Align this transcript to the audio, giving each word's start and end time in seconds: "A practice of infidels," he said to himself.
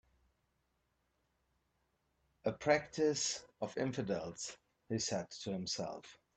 "A 2.45 2.51
practice 2.51 3.43
of 3.61 3.77
infidels," 3.77 4.57
he 4.89 4.97
said 4.97 5.29
to 5.43 5.51
himself. 5.51 6.17